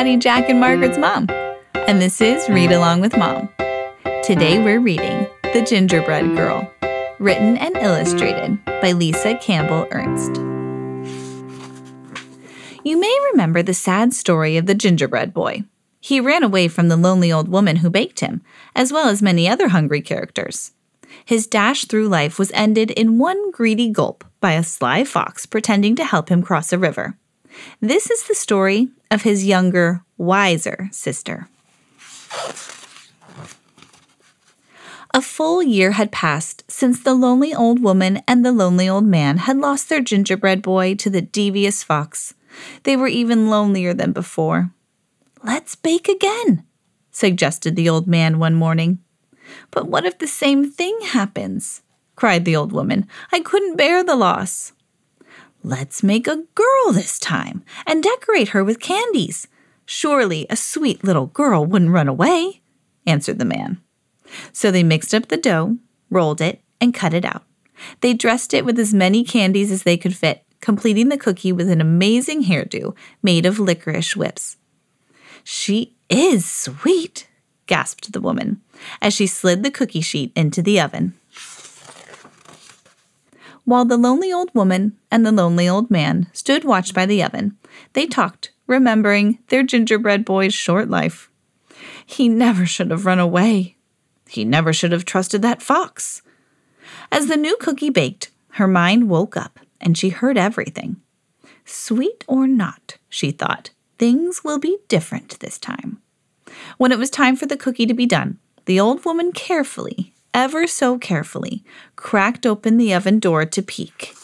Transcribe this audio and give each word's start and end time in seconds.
Jack, 0.00 0.48
and 0.48 0.58
Margaret's 0.58 0.96
mom, 0.96 1.26
and 1.74 2.00
this 2.00 2.22
is 2.22 2.48
Read 2.48 2.72
Along 2.72 3.02
with 3.02 3.18
Mom. 3.18 3.50
Today 4.24 4.58
we're 4.58 4.80
reading 4.80 5.26
The 5.52 5.60
Gingerbread 5.60 6.34
Girl, 6.34 6.72
written 7.18 7.58
and 7.58 7.76
illustrated 7.76 8.58
by 8.80 8.92
Lisa 8.92 9.36
Campbell 9.36 9.86
Ernst. 9.90 10.36
You 12.82 12.98
may 12.98 13.14
remember 13.30 13.62
the 13.62 13.74
sad 13.74 14.14
story 14.14 14.56
of 14.56 14.64
the 14.64 14.74
gingerbread 14.74 15.34
boy. 15.34 15.64
He 16.00 16.18
ran 16.18 16.42
away 16.42 16.68
from 16.68 16.88
the 16.88 16.96
lonely 16.96 17.30
old 17.30 17.48
woman 17.48 17.76
who 17.76 17.90
baked 17.90 18.20
him, 18.20 18.40
as 18.74 18.90
well 18.90 19.10
as 19.10 19.20
many 19.20 19.46
other 19.46 19.68
hungry 19.68 20.00
characters. 20.00 20.72
His 21.26 21.46
dash 21.46 21.84
through 21.84 22.08
life 22.08 22.38
was 22.38 22.50
ended 22.52 22.90
in 22.90 23.18
one 23.18 23.50
greedy 23.50 23.90
gulp 23.90 24.24
by 24.40 24.52
a 24.52 24.64
sly 24.64 25.04
fox 25.04 25.44
pretending 25.44 25.94
to 25.96 26.04
help 26.04 26.30
him 26.30 26.42
cross 26.42 26.72
a 26.72 26.78
river. 26.78 27.18
This 27.80 28.10
is 28.10 28.24
the 28.24 28.34
story 28.34 28.88
of 29.10 29.22
his 29.22 29.44
younger, 29.44 30.02
wiser 30.16 30.88
sister. 30.92 31.48
A 35.12 35.20
full 35.20 35.60
year 35.60 35.92
had 35.92 36.12
passed 36.12 36.62
since 36.68 37.02
the 37.02 37.14
lonely 37.14 37.52
old 37.52 37.82
woman 37.82 38.22
and 38.28 38.44
the 38.44 38.52
lonely 38.52 38.88
old 38.88 39.04
man 39.04 39.38
had 39.38 39.56
lost 39.56 39.88
their 39.88 40.00
gingerbread 40.00 40.62
boy 40.62 40.94
to 40.96 41.10
the 41.10 41.20
devious 41.20 41.82
fox. 41.82 42.34
They 42.84 42.96
were 42.96 43.08
even 43.08 43.50
lonelier 43.50 43.92
than 43.92 44.12
before. 44.12 44.70
Let's 45.42 45.74
bake 45.74 46.08
again, 46.08 46.64
suggested 47.10 47.74
the 47.74 47.88
old 47.88 48.06
man 48.06 48.38
one 48.38 48.54
morning. 48.54 49.00
But 49.72 49.88
what 49.88 50.06
if 50.06 50.18
the 50.18 50.28
same 50.28 50.70
thing 50.70 50.96
happens? 51.02 51.82
cried 52.14 52.44
the 52.44 52.54
old 52.54 52.70
woman. 52.70 53.08
I 53.32 53.40
couldn't 53.40 53.76
bear 53.76 54.04
the 54.04 54.14
loss. 54.14 54.72
Let's 55.62 56.02
make 56.02 56.26
a 56.26 56.44
girl 56.54 56.92
this 56.92 57.18
time 57.18 57.64
and 57.86 58.02
decorate 58.02 58.48
her 58.48 58.64
with 58.64 58.80
candies. 58.80 59.46
Surely 59.84 60.46
a 60.48 60.56
sweet 60.56 61.04
little 61.04 61.26
girl 61.26 61.66
wouldn't 61.66 61.90
run 61.90 62.08
away, 62.08 62.62
answered 63.06 63.38
the 63.38 63.44
man. 63.44 63.80
So 64.52 64.70
they 64.70 64.82
mixed 64.82 65.14
up 65.14 65.28
the 65.28 65.36
dough, 65.36 65.76
rolled 66.08 66.40
it, 66.40 66.62
and 66.80 66.94
cut 66.94 67.12
it 67.12 67.24
out. 67.24 67.44
They 68.00 68.14
dressed 68.14 68.54
it 68.54 68.64
with 68.64 68.78
as 68.78 68.94
many 68.94 69.22
candies 69.22 69.70
as 69.70 69.82
they 69.82 69.96
could 69.96 70.16
fit, 70.16 70.44
completing 70.60 71.08
the 71.08 71.18
cookie 71.18 71.52
with 71.52 71.68
an 71.68 71.80
amazing 71.80 72.44
hairdo 72.44 72.94
made 73.22 73.44
of 73.44 73.58
licorice 73.58 74.16
whips. 74.16 74.56
She 75.44 75.96
is 76.08 76.50
sweet, 76.50 77.28
gasped 77.66 78.12
the 78.12 78.20
woman 78.20 78.62
as 79.02 79.12
she 79.12 79.26
slid 79.26 79.62
the 79.62 79.70
cookie 79.70 80.00
sheet 80.00 80.32
into 80.34 80.62
the 80.62 80.80
oven. 80.80 81.19
While 83.64 83.84
the 83.84 83.96
lonely 83.96 84.32
old 84.32 84.50
woman 84.54 84.96
and 85.10 85.24
the 85.24 85.32
lonely 85.32 85.68
old 85.68 85.90
man 85.90 86.28
stood 86.32 86.64
watch 86.64 86.94
by 86.94 87.06
the 87.06 87.22
oven, 87.22 87.56
they 87.92 88.06
talked, 88.06 88.52
remembering 88.66 89.38
their 89.48 89.62
gingerbread 89.62 90.24
boy's 90.24 90.54
short 90.54 90.88
life. 90.88 91.30
He 92.04 92.28
never 92.28 92.66
should 92.66 92.90
have 92.90 93.06
run 93.06 93.18
away. 93.18 93.76
He 94.28 94.44
never 94.44 94.72
should 94.72 94.92
have 94.92 95.04
trusted 95.04 95.42
that 95.42 95.62
fox. 95.62 96.22
As 97.12 97.26
the 97.26 97.36
new 97.36 97.56
cookie 97.60 97.90
baked, 97.90 98.30
her 98.52 98.66
mind 98.66 99.08
woke 99.08 99.36
up 99.36 99.60
and 99.80 99.96
she 99.96 100.10
heard 100.10 100.38
everything. 100.38 100.96
Sweet 101.64 102.24
or 102.26 102.46
not, 102.46 102.96
she 103.08 103.30
thought, 103.30 103.70
things 103.98 104.42
will 104.42 104.58
be 104.58 104.78
different 104.88 105.38
this 105.40 105.58
time. 105.58 106.00
When 106.78 106.92
it 106.92 106.98
was 106.98 107.10
time 107.10 107.36
for 107.36 107.46
the 107.46 107.56
cookie 107.56 107.86
to 107.86 107.94
be 107.94 108.06
done, 108.06 108.38
the 108.64 108.80
old 108.80 109.04
woman 109.04 109.32
carefully 109.32 110.12
ever 110.34 110.66
so 110.66 110.98
carefully, 110.98 111.64
cracked 111.96 112.46
open 112.46 112.76
the 112.76 112.94
oven 112.94 113.18
door 113.18 113.44
to 113.44 113.62
peek. 113.62 114.14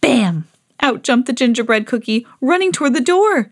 Bam! 0.00 0.48
Out 0.80 1.02
jumped 1.02 1.26
the 1.26 1.32
gingerbread 1.32 1.86
cookie, 1.86 2.26
running 2.40 2.72
toward 2.72 2.94
the 2.94 3.00
door. 3.00 3.50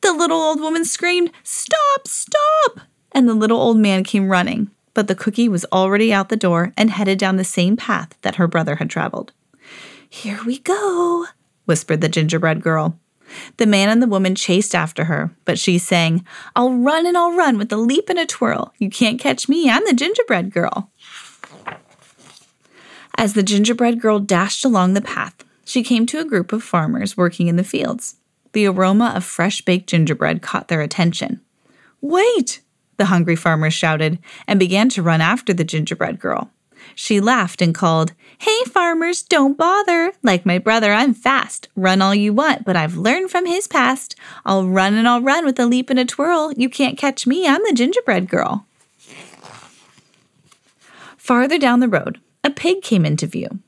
The 0.00 0.12
little 0.12 0.38
old 0.38 0.60
woman 0.60 0.84
screamed, 0.84 1.30
Stop! 1.42 2.06
Stop! 2.06 2.80
And 3.12 3.28
the 3.28 3.34
little 3.34 3.60
old 3.60 3.78
man 3.78 4.02
came 4.02 4.28
running, 4.28 4.70
but 4.92 5.06
the 5.06 5.14
cookie 5.14 5.48
was 5.48 5.64
already 5.72 6.12
out 6.12 6.28
the 6.28 6.36
door 6.36 6.72
and 6.76 6.90
headed 6.90 7.18
down 7.18 7.36
the 7.36 7.44
same 7.44 7.76
path 7.76 8.16
that 8.22 8.36
her 8.36 8.48
brother 8.48 8.76
had 8.76 8.90
traveled. 8.90 9.32
Here 10.08 10.40
we 10.44 10.58
go, 10.58 11.26
whispered 11.64 12.00
the 12.00 12.08
gingerbread 12.08 12.62
girl. 12.62 12.98
The 13.56 13.66
man 13.66 13.88
and 13.88 14.02
the 14.02 14.06
woman 14.06 14.34
chased 14.34 14.74
after 14.74 15.04
her, 15.04 15.30
but 15.44 15.58
she 15.58 15.78
sang, 15.78 16.24
I'll 16.54 16.74
run 16.74 17.06
and 17.06 17.16
I'll 17.16 17.36
run 17.36 17.58
with 17.58 17.72
a 17.72 17.76
leap 17.76 18.08
and 18.08 18.18
a 18.18 18.26
twirl. 18.26 18.72
You 18.78 18.90
can't 18.90 19.20
catch 19.20 19.48
me, 19.48 19.70
I'm 19.70 19.84
the 19.84 19.94
gingerbread 19.94 20.52
girl. 20.52 20.90
As 23.16 23.34
the 23.34 23.42
gingerbread 23.42 24.00
girl 24.00 24.18
dashed 24.18 24.64
along 24.64 24.94
the 24.94 25.00
path, 25.00 25.44
she 25.64 25.82
came 25.82 26.06
to 26.06 26.20
a 26.20 26.24
group 26.24 26.52
of 26.52 26.62
farmers 26.62 27.16
working 27.16 27.48
in 27.48 27.56
the 27.56 27.64
fields. 27.64 28.16
The 28.52 28.66
aroma 28.66 29.12
of 29.16 29.24
fresh 29.24 29.62
baked 29.62 29.88
gingerbread 29.88 30.42
caught 30.42 30.68
their 30.68 30.80
attention. 30.80 31.40
Wait! 32.00 32.60
The 32.96 33.06
hungry 33.06 33.34
farmers 33.34 33.74
shouted 33.74 34.18
and 34.46 34.60
began 34.60 34.88
to 34.90 35.02
run 35.02 35.20
after 35.20 35.52
the 35.52 35.64
gingerbread 35.64 36.20
girl. 36.20 36.50
She 36.94 37.20
laughed 37.20 37.62
and 37.62 37.74
called, 37.74 38.12
Hey, 38.38 38.64
farmers, 38.66 39.22
don't 39.22 39.56
bother. 39.56 40.12
Like 40.22 40.44
my 40.44 40.58
brother, 40.58 40.92
I'm 40.92 41.14
fast. 41.14 41.68
Run 41.74 42.02
all 42.02 42.14
you 42.14 42.32
want, 42.32 42.64
but 42.64 42.76
I've 42.76 42.96
learned 42.96 43.30
from 43.30 43.46
his 43.46 43.66
past. 43.66 44.16
I'll 44.44 44.66
run 44.66 44.94
and 44.94 45.08
I'll 45.08 45.22
run 45.22 45.44
with 45.44 45.58
a 45.58 45.66
leap 45.66 45.90
and 45.90 45.98
a 45.98 46.04
twirl. 46.04 46.52
You 46.52 46.68
can't 46.68 46.98
catch 46.98 47.26
me, 47.26 47.46
I'm 47.46 47.62
the 47.64 47.72
gingerbread 47.72 48.28
girl. 48.28 48.66
Farther 51.16 51.58
down 51.58 51.80
the 51.80 51.88
road, 51.88 52.20
a 52.42 52.50
pig 52.50 52.82
came 52.82 53.06
into 53.06 53.26
view. 53.26 53.60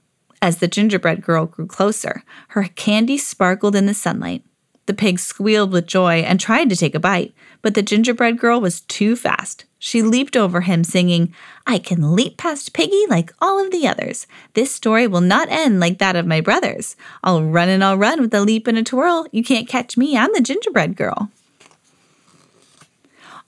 As 0.42 0.58
the 0.58 0.68
gingerbread 0.68 1.22
girl 1.22 1.46
grew 1.46 1.66
closer, 1.66 2.22
her 2.48 2.64
candy 2.64 3.16
sparkled 3.16 3.74
in 3.74 3.86
the 3.86 3.94
sunlight. 3.94 4.44
The 4.86 4.94
pig 4.94 5.18
squealed 5.18 5.72
with 5.72 5.86
joy 5.86 6.20
and 6.20 6.38
tried 6.38 6.70
to 6.70 6.76
take 6.76 6.94
a 6.94 7.00
bite, 7.00 7.34
but 7.60 7.74
the 7.74 7.82
gingerbread 7.82 8.38
girl 8.38 8.60
was 8.60 8.82
too 8.82 9.16
fast. 9.16 9.64
She 9.78 10.00
leaped 10.00 10.36
over 10.36 10.62
him, 10.62 10.84
singing, 10.84 11.34
I 11.66 11.78
can 11.78 12.14
leap 12.14 12.36
past 12.36 12.72
Piggy 12.72 13.04
like 13.08 13.32
all 13.40 13.62
of 13.62 13.70
the 13.70 13.86
others. 13.86 14.26
This 14.54 14.74
story 14.74 15.06
will 15.06 15.20
not 15.20 15.48
end 15.50 15.80
like 15.80 15.98
that 15.98 16.16
of 16.16 16.26
my 16.26 16.40
brothers. 16.40 16.96
I'll 17.22 17.42
run 17.42 17.68
and 17.68 17.84
I'll 17.84 17.98
run 17.98 18.20
with 18.20 18.32
a 18.32 18.40
leap 18.40 18.66
and 18.66 18.78
a 18.78 18.82
twirl. 18.82 19.26
You 19.32 19.44
can't 19.44 19.68
catch 19.68 19.96
me, 19.96 20.16
I'm 20.16 20.32
the 20.32 20.40
gingerbread 20.40 20.96
girl. 20.96 21.30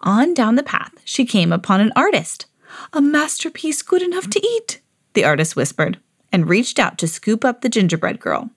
On 0.00 0.34
down 0.34 0.56
the 0.56 0.62
path, 0.62 0.92
she 1.04 1.24
came 1.24 1.52
upon 1.52 1.80
an 1.80 1.92
artist. 1.96 2.46
A 2.92 3.00
masterpiece 3.00 3.82
good 3.82 4.02
enough 4.02 4.28
to 4.30 4.46
eat, 4.46 4.80
the 5.14 5.24
artist 5.24 5.56
whispered, 5.56 5.98
and 6.32 6.48
reached 6.48 6.78
out 6.78 6.98
to 6.98 7.08
scoop 7.08 7.44
up 7.44 7.60
the 7.60 7.68
gingerbread 7.68 8.20
girl. 8.20 8.50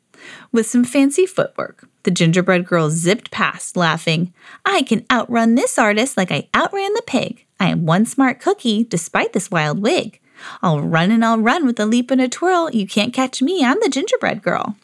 With 0.52 0.68
some 0.68 0.84
fancy 0.84 1.26
footwork, 1.26 1.88
the 2.04 2.12
gingerbread 2.12 2.66
girl 2.66 2.90
zipped 2.90 3.32
past, 3.32 3.78
laughing. 3.78 4.34
I 4.66 4.84
can 4.84 5.06
outrun 5.12 5.56
this 5.56 5.78
artist 5.78 6.18
like 6.18 6.32
I 6.32 6.50
outran 6.54 6.94
the 6.94 7.04
pig. 7.06 7.46
I 7.60 7.70
am 7.70 7.86
one 7.86 8.06
smart 8.06 8.40
cookie, 8.40 8.84
despite 8.84 9.34
this 9.34 9.52
wild 9.52 9.82
wig. 9.82 10.20
I'll 10.62 10.82
run 10.82 11.12
and 11.12 11.24
I'll 11.24 11.40
run 11.40 11.66
with 11.66 11.80
a 11.80 11.86
leap 11.86 12.10
and 12.12 12.22
a 12.22 12.28
twirl. 12.28 12.72
You 12.72 12.88
can't 12.88 13.14
catch 13.14 13.42
me, 13.42 13.64
I'm 13.64 13.80
the 13.82 13.90
gingerbread 13.90 14.42
girl. 14.42 14.76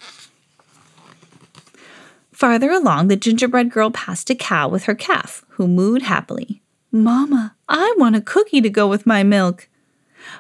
Farther 2.32 2.70
along, 2.70 3.08
the 3.08 3.16
gingerbread 3.16 3.72
girl 3.72 3.90
passed 3.90 4.30
a 4.30 4.36
cow 4.36 4.68
with 4.70 4.84
her 4.84 4.94
calf, 4.94 5.44
who 5.50 5.68
mooed 5.68 6.04
happily. 6.04 6.62
Mama, 6.92 7.56
I 7.68 7.96
want 7.98 8.16
a 8.16 8.22
cookie 8.22 8.62
to 8.62 8.70
go 8.70 8.88
with 8.88 9.08
my 9.08 9.24
milk. 9.24 9.68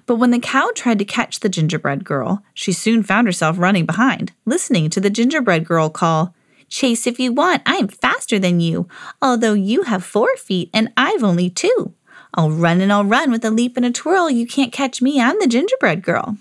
But 0.06 0.16
when 0.16 0.32
the 0.32 0.40
cow 0.40 0.72
tried 0.76 1.00
to 1.00 1.06
catch 1.06 1.40
the 1.40 1.50
gingerbread 1.50 2.04
girl, 2.04 2.44
she 2.54 2.72
soon 2.72 3.04
found 3.04 3.28
herself 3.28 3.58
running 3.58 3.86
behind, 3.86 4.34
listening 4.46 4.90
to 4.92 5.00
the 5.00 5.10
gingerbread 5.10 5.66
girl 5.66 5.90
call, 5.90 6.34
Chase 6.70 7.08
if 7.08 7.20
you 7.20 7.32
want, 7.32 7.62
I 7.66 7.76
am 7.76 7.88
faster 7.88 8.38
than 8.40 8.60
you, 8.60 8.88
although 9.22 9.54
you 9.54 9.84
have 9.84 10.04
four 10.04 10.36
feet 10.36 10.70
and 10.74 10.92
I've 10.98 11.24
only 11.24 11.50
two. 11.50 11.94
I'll 12.34 12.52
run 12.52 12.82
and 12.82 12.92
I'll 12.92 13.06
run 13.06 13.32
with 13.32 13.46
a 13.46 13.50
leap 13.50 13.78
and 13.78 13.86
a 13.86 13.92
twirl. 13.92 14.30
You 14.30 14.46
can't 14.46 14.74
catch 14.74 15.02
me, 15.02 15.22
I'm 15.22 15.40
the 15.40 15.48
gingerbread 15.48 16.04
girl. 16.04 16.38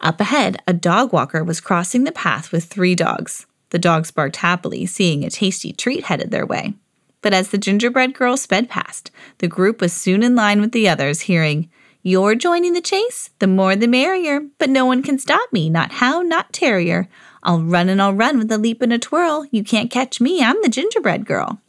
Up 0.00 0.20
ahead, 0.20 0.62
a 0.66 0.72
dog 0.72 1.12
walker 1.12 1.42
was 1.42 1.60
crossing 1.60 2.04
the 2.04 2.12
path 2.12 2.52
with 2.52 2.64
three 2.64 2.94
dogs. 2.94 3.46
The 3.70 3.78
dogs 3.78 4.10
barked 4.10 4.36
happily, 4.36 4.86
seeing 4.86 5.24
a 5.24 5.30
tasty 5.30 5.72
treat 5.72 6.04
headed 6.04 6.30
their 6.30 6.46
way. 6.46 6.74
But 7.20 7.32
as 7.32 7.48
the 7.48 7.58
gingerbread 7.58 8.14
girl 8.14 8.36
sped 8.36 8.68
past, 8.68 9.10
the 9.38 9.48
group 9.48 9.80
was 9.80 9.92
soon 9.92 10.22
in 10.22 10.34
line 10.34 10.60
with 10.60 10.72
the 10.72 10.88
others, 10.88 11.22
hearing, 11.22 11.68
You're 12.02 12.34
joining 12.34 12.74
the 12.74 12.80
chase? 12.80 13.30
The 13.40 13.46
more 13.46 13.74
the 13.74 13.88
merrier, 13.88 14.40
but 14.58 14.70
no 14.70 14.86
one 14.86 15.02
can 15.02 15.18
stop 15.18 15.52
me, 15.52 15.68
not 15.68 15.92
hound, 15.92 16.28
not 16.28 16.52
terrier. 16.52 17.08
I'll 17.42 17.60
run 17.60 17.88
and 17.88 18.00
I'll 18.00 18.14
run 18.14 18.38
with 18.38 18.50
a 18.52 18.58
leap 18.58 18.82
and 18.82 18.92
a 18.92 18.98
twirl. 18.98 19.46
You 19.50 19.64
can't 19.64 19.90
catch 19.90 20.20
me, 20.20 20.42
I'm 20.42 20.60
the 20.62 20.68
gingerbread 20.68 21.26
girl. 21.26 21.60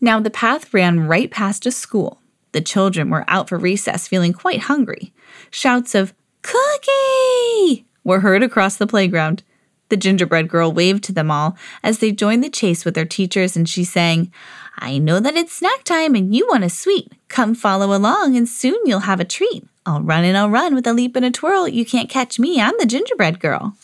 Now 0.00 0.20
the 0.20 0.30
path 0.30 0.72
ran 0.74 1.06
right 1.06 1.30
past 1.30 1.66
a 1.66 1.70
school. 1.70 2.20
The 2.52 2.60
children 2.60 3.10
were 3.10 3.24
out 3.28 3.48
for 3.48 3.58
recess 3.58 4.08
feeling 4.08 4.32
quite 4.32 4.60
hungry. 4.60 5.12
Shouts 5.50 5.94
of, 5.94 6.14
Cookie! 6.42 7.86
were 8.04 8.20
heard 8.20 8.42
across 8.42 8.76
the 8.76 8.86
playground. 8.86 9.42
The 9.88 9.96
gingerbread 9.96 10.48
girl 10.48 10.72
waved 10.72 11.04
to 11.04 11.12
them 11.12 11.30
all 11.30 11.56
as 11.82 11.98
they 11.98 12.10
joined 12.10 12.42
the 12.42 12.50
chase 12.50 12.84
with 12.84 12.94
their 12.94 13.04
teachers, 13.04 13.56
and 13.56 13.68
she 13.68 13.84
sang, 13.84 14.32
I 14.78 14.98
know 14.98 15.20
that 15.20 15.36
it's 15.36 15.52
snack 15.52 15.84
time 15.84 16.14
and 16.14 16.34
you 16.34 16.46
want 16.48 16.64
a 16.64 16.68
sweet. 16.68 17.12
Come 17.28 17.54
follow 17.54 17.96
along, 17.96 18.36
and 18.36 18.48
soon 18.48 18.78
you'll 18.84 19.00
have 19.00 19.20
a 19.20 19.24
treat. 19.24 19.64
I'll 19.86 20.02
run 20.02 20.24
and 20.24 20.36
I'll 20.36 20.50
run 20.50 20.74
with 20.74 20.86
a 20.86 20.92
leap 20.92 21.14
and 21.14 21.24
a 21.24 21.30
twirl. 21.30 21.68
You 21.68 21.86
can't 21.86 22.10
catch 22.10 22.38
me, 22.38 22.60
I'm 22.60 22.74
the 22.78 22.86
gingerbread 22.86 23.38
girl. 23.38 23.76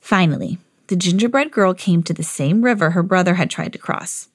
Finally, 0.00 0.58
the 0.88 0.96
gingerbread 0.96 1.50
girl 1.50 1.74
came 1.74 2.02
to 2.02 2.14
the 2.14 2.22
same 2.22 2.62
river 2.62 2.90
her 2.90 3.02
brother 3.02 3.34
had 3.34 3.50
tried 3.50 3.72
to 3.72 3.78
cross. 3.78 4.28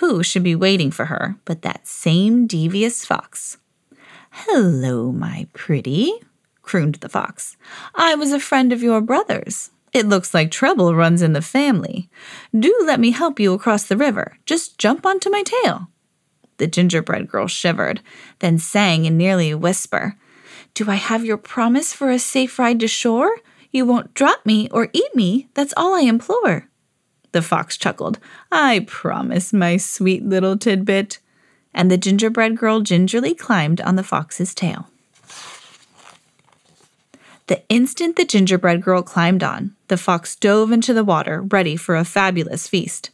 Who 0.00 0.22
should 0.22 0.42
be 0.42 0.54
waiting 0.54 0.90
for 0.90 1.06
her 1.06 1.36
but 1.44 1.62
that 1.62 1.86
same 1.86 2.46
devious 2.46 3.04
fox? 3.04 3.58
Hello, 4.30 5.10
my 5.10 5.46
pretty, 5.52 6.12
crooned 6.66 6.96
the 6.96 7.08
fox. 7.08 7.56
I 7.94 8.14
was 8.14 8.32
a 8.32 8.40
friend 8.40 8.72
of 8.72 8.82
your 8.82 9.00
brother's. 9.00 9.70
It 9.94 10.06
looks 10.06 10.34
like 10.34 10.50
trouble 10.50 10.94
runs 10.94 11.22
in 11.22 11.32
the 11.32 11.40
family. 11.40 12.10
Do 12.58 12.76
let 12.84 13.00
me 13.00 13.12
help 13.12 13.40
you 13.40 13.54
across 13.54 13.84
the 13.84 13.96
river. 13.96 14.36
Just 14.44 14.76
jump 14.76 15.06
onto 15.06 15.30
my 15.30 15.42
tail. 15.42 15.88
The 16.58 16.66
gingerbread 16.66 17.28
girl 17.28 17.46
shivered, 17.46 18.02
then 18.40 18.58
sang 18.58 19.06
in 19.06 19.16
nearly 19.16 19.50
a 19.50 19.58
whisper. 19.58 20.16
Do 20.74 20.90
I 20.90 20.96
have 20.96 21.24
your 21.24 21.38
promise 21.38 21.94
for 21.94 22.10
a 22.10 22.18
safe 22.18 22.58
ride 22.58 22.80
to 22.80 22.88
shore? 22.88 23.36
You 23.70 23.86
won't 23.86 24.12
drop 24.12 24.44
me 24.44 24.68
or 24.70 24.88
eat 24.92 25.14
me, 25.14 25.48
that's 25.54 25.74
all 25.76 25.94
I 25.94 26.00
implore. 26.00 26.68
The 27.32 27.42
fox 27.42 27.76
chuckled. 27.76 28.18
I 28.50 28.84
promise, 28.86 29.52
my 29.52 29.76
sweet 29.76 30.24
little 30.24 30.56
tidbit. 30.56 31.20
And 31.72 31.90
the 31.90 31.98
gingerbread 31.98 32.56
girl 32.56 32.80
gingerly 32.80 33.34
climbed 33.34 33.80
on 33.82 33.96
the 33.96 34.02
fox's 34.02 34.54
tail. 34.54 34.88
The 37.46 37.62
instant 37.68 38.16
the 38.16 38.24
gingerbread 38.24 38.82
girl 38.82 39.02
climbed 39.02 39.44
on, 39.44 39.76
the 39.86 39.96
fox 39.96 40.34
dove 40.34 40.72
into 40.72 40.92
the 40.92 41.04
water, 41.04 41.42
ready 41.42 41.76
for 41.76 41.94
a 41.94 42.04
fabulous 42.04 42.66
feast. 42.66 43.10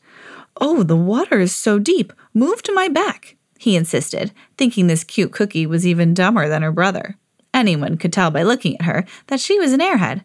Oh, 0.58 0.82
the 0.82 0.96
water 0.96 1.38
is 1.38 1.54
so 1.54 1.78
deep. 1.78 2.12
Move 2.32 2.62
to 2.62 2.72
my 2.72 2.88
back, 2.88 3.36
he 3.58 3.76
insisted, 3.76 4.32
thinking 4.56 4.86
this 4.86 5.04
cute 5.04 5.32
cookie 5.32 5.66
was 5.66 5.86
even 5.86 6.14
dumber 6.14 6.48
than 6.48 6.62
her 6.62 6.72
brother. 6.72 7.16
Anyone 7.52 7.98
could 7.98 8.12
tell 8.12 8.30
by 8.30 8.42
looking 8.42 8.76
at 8.80 8.86
her 8.86 9.04
that 9.26 9.40
she 9.40 9.58
was 9.58 9.72
an 9.72 9.80
airhead. 9.80 10.24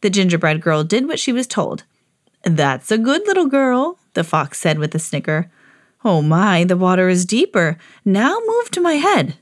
The 0.00 0.10
gingerbread 0.10 0.60
girl 0.60 0.84
did 0.84 1.08
what 1.08 1.18
she 1.18 1.32
was 1.32 1.46
told. 1.46 1.82
That's 2.44 2.90
a 2.90 2.98
good 2.98 3.26
little 3.26 3.46
girl, 3.46 3.98
the 4.14 4.24
fox 4.24 4.58
said 4.58 4.78
with 4.78 4.94
a 4.94 4.98
snicker. 4.98 5.50
Oh 6.04 6.22
my, 6.22 6.64
the 6.64 6.76
water 6.76 7.08
is 7.08 7.26
deeper. 7.26 7.76
Now 8.04 8.38
move 8.46 8.70
to 8.70 8.80
my 8.80 8.94
head. 8.94 9.36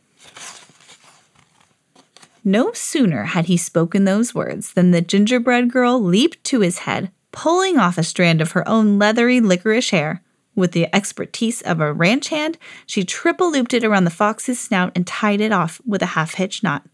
No 2.49 2.73
sooner 2.73 3.25
had 3.25 3.45
he 3.45 3.59
spoken 3.59 4.07
those 4.07 4.35
words 4.35 4.73
than 4.73 4.91
the 4.91 5.03
gingerbread 5.03 5.71
girl 5.71 6.03
leaped 6.03 6.43
to 6.45 6.61
his 6.61 6.79
head, 6.79 7.13
pulling 7.31 7.77
off 7.77 7.99
a 7.99 8.03
strand 8.03 8.41
of 8.41 8.53
her 8.53 8.67
own 8.67 8.99
leathery 8.99 9.39
licorice 9.39 9.91
hair. 9.91 10.23
With 10.55 10.73
the 10.73 10.89
expertise 10.97 11.61
of 11.61 11.79
a 11.79 11.93
ranch 11.93 12.29
hand, 12.29 12.57
she 12.87 13.05
triple 13.05 13.53
looped 13.53 13.75
it 13.75 13.85
around 13.85 14.05
the 14.05 14.11
fox's 14.11 14.59
snout 14.59 14.93
and 14.97 15.07
tied 15.07 15.43
it 15.43 15.53
off 15.53 15.83
with 15.87 16.01
a 16.01 16.07
half 16.17 16.37
hitch 16.37 16.63
knot. 16.63 16.89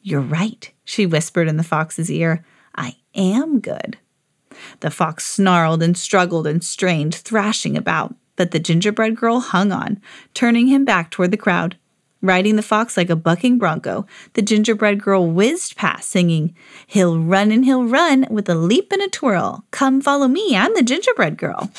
You're 0.00 0.20
right, 0.20 0.70
she 0.84 1.06
whispered 1.06 1.48
in 1.48 1.56
the 1.56 1.64
fox's 1.64 2.08
ear. 2.08 2.44
I 2.76 2.94
am 3.16 3.58
good. 3.58 3.98
The 4.78 4.92
fox 4.92 5.26
snarled 5.26 5.82
and 5.82 5.98
struggled 5.98 6.46
and 6.46 6.62
strained, 6.62 7.16
thrashing 7.16 7.76
about, 7.76 8.14
but 8.36 8.52
the 8.52 8.60
gingerbread 8.60 9.16
girl 9.16 9.40
hung 9.40 9.72
on, 9.72 10.00
turning 10.34 10.68
him 10.68 10.84
back 10.84 11.10
toward 11.10 11.32
the 11.32 11.36
crowd. 11.36 11.78
Riding 12.24 12.56
the 12.56 12.62
fox 12.62 12.96
like 12.96 13.10
a 13.10 13.16
bucking 13.16 13.58
bronco, 13.58 14.06
the 14.32 14.40
gingerbread 14.40 15.02
girl 15.02 15.30
whizzed 15.30 15.76
past, 15.76 16.08
singing, 16.08 16.56
He'll 16.86 17.20
run 17.20 17.52
and 17.52 17.66
he'll 17.66 17.84
run 17.84 18.26
with 18.30 18.48
a 18.48 18.54
leap 18.54 18.92
and 18.92 19.02
a 19.02 19.10
twirl. 19.10 19.66
Come 19.72 20.00
follow 20.00 20.26
me, 20.26 20.56
I'm 20.56 20.72
the 20.72 20.82
gingerbread 20.82 21.36
girl. 21.36 21.70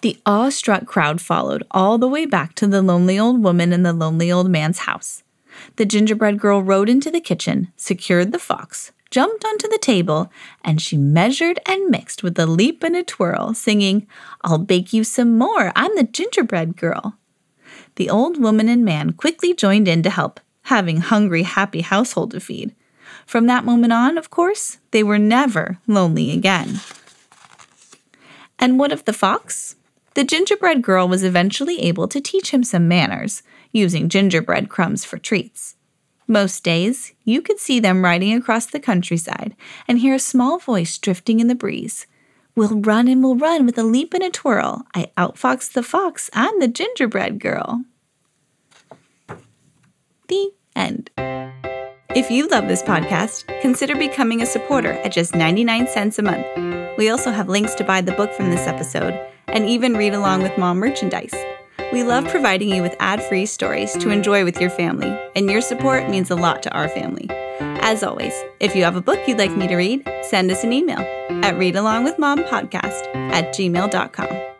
The 0.00 0.18
awestruck 0.26 0.86
crowd 0.86 1.20
followed 1.20 1.62
all 1.70 1.96
the 1.96 2.08
way 2.08 2.26
back 2.26 2.56
to 2.56 2.66
the 2.66 2.82
lonely 2.82 3.16
old 3.16 3.44
woman 3.44 3.72
and 3.72 3.86
the 3.86 3.92
lonely 3.92 4.28
old 4.28 4.50
man's 4.50 4.78
house. 4.78 5.22
The 5.76 5.86
gingerbread 5.86 6.40
girl 6.40 6.64
rode 6.64 6.88
into 6.88 7.12
the 7.12 7.20
kitchen, 7.20 7.72
secured 7.76 8.32
the 8.32 8.40
fox, 8.40 8.90
jumped 9.12 9.44
onto 9.44 9.68
the 9.68 9.78
table, 9.78 10.32
and 10.64 10.82
she 10.82 10.96
measured 10.96 11.60
and 11.64 11.92
mixed 11.92 12.24
with 12.24 12.36
a 12.40 12.46
leap 12.46 12.82
and 12.82 12.96
a 12.96 13.04
twirl, 13.04 13.54
singing, 13.54 14.08
I'll 14.42 14.58
bake 14.58 14.92
you 14.92 15.04
some 15.04 15.38
more. 15.38 15.70
I'm 15.76 15.94
the 15.94 16.02
gingerbread 16.02 16.76
girl 16.76 17.14
the 17.96 18.10
old 18.10 18.40
woman 18.40 18.68
and 18.68 18.84
man 18.84 19.12
quickly 19.12 19.54
joined 19.54 19.88
in 19.88 20.02
to 20.02 20.10
help, 20.10 20.40
having 20.62 20.98
hungry, 20.98 21.42
happy 21.42 21.82
household 21.82 22.32
to 22.32 22.40
feed. 22.40 22.74
From 23.26 23.46
that 23.46 23.64
moment 23.64 23.92
on, 23.92 24.18
of 24.18 24.30
course, 24.30 24.78
they 24.90 25.02
were 25.02 25.18
never 25.18 25.78
lonely 25.86 26.30
again. 26.32 26.80
And 28.58 28.78
what 28.78 28.92
of 28.92 29.04
the 29.04 29.12
fox? 29.12 29.76
The 30.14 30.24
gingerbread 30.24 30.82
girl 30.82 31.08
was 31.08 31.24
eventually 31.24 31.80
able 31.80 32.06
to 32.08 32.20
teach 32.20 32.52
him 32.52 32.62
some 32.62 32.86
manners, 32.86 33.42
using 33.72 34.08
gingerbread 34.08 34.68
crumbs 34.68 35.04
for 35.04 35.18
treats. 35.18 35.76
Most 36.26 36.62
days, 36.64 37.12
you 37.24 37.42
could 37.42 37.58
see 37.58 37.80
them 37.80 38.04
riding 38.04 38.32
across 38.32 38.66
the 38.66 38.80
countryside 38.80 39.54
and 39.86 39.98
hear 39.98 40.14
a 40.14 40.20
small 40.20 40.58
voice 40.58 40.96
drifting 40.96 41.40
in 41.40 41.48
the 41.48 41.54
breeze. 41.54 42.06
We'll 42.56 42.80
run 42.80 43.08
and 43.08 43.22
we'll 43.22 43.36
run 43.36 43.66
with 43.66 43.78
a 43.78 43.82
leap 43.82 44.14
and 44.14 44.22
a 44.22 44.30
twirl. 44.30 44.86
I 44.94 45.10
outfoxed 45.18 45.72
the 45.72 45.82
fox. 45.82 46.30
I'm 46.32 46.60
the 46.60 46.68
gingerbread 46.68 47.40
girl. 47.40 47.84
The 50.28 50.50
end. 50.76 51.10
If 51.16 52.30
you 52.30 52.46
love 52.46 52.68
this 52.68 52.82
podcast, 52.82 53.60
consider 53.60 53.96
becoming 53.96 54.40
a 54.40 54.46
supporter 54.46 54.92
at 54.92 55.10
just 55.10 55.34
99 55.34 55.88
cents 55.88 56.18
a 56.20 56.22
month. 56.22 56.46
We 56.96 57.10
also 57.10 57.32
have 57.32 57.48
links 57.48 57.74
to 57.74 57.84
buy 57.84 58.00
the 58.02 58.12
book 58.12 58.32
from 58.32 58.50
this 58.50 58.68
episode 58.68 59.18
and 59.48 59.66
even 59.66 59.94
read 59.94 60.14
along 60.14 60.42
with 60.42 60.56
mom 60.56 60.78
merchandise. 60.78 61.34
We 61.92 62.04
love 62.04 62.24
providing 62.28 62.72
you 62.72 62.82
with 62.82 62.96
ad 63.00 63.20
free 63.24 63.46
stories 63.46 63.92
to 63.94 64.10
enjoy 64.10 64.44
with 64.44 64.60
your 64.60 64.70
family, 64.70 65.16
and 65.34 65.50
your 65.50 65.60
support 65.60 66.08
means 66.08 66.30
a 66.30 66.36
lot 66.36 66.62
to 66.62 66.72
our 66.72 66.88
family. 66.88 67.28
As 67.86 68.02
always, 68.02 68.32
if 68.60 68.74
you 68.74 68.82
have 68.82 68.96
a 68.96 69.02
book 69.02 69.18
you'd 69.28 69.36
like 69.36 69.54
me 69.54 69.68
to 69.68 69.76
read, 69.76 70.08
send 70.22 70.50
us 70.50 70.64
an 70.64 70.72
email 70.72 71.00
at 71.44 71.54
readalongwithmompodcast 71.56 73.14
at 73.14 73.54
gmail.com. 73.54 74.53